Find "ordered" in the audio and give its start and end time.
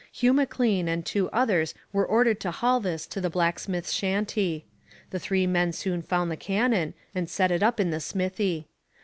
2.03-2.39